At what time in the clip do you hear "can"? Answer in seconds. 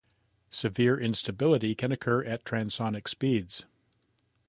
1.75-1.91